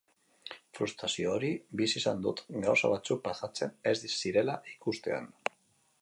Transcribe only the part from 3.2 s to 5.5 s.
pasatzen ez zirela ikustean.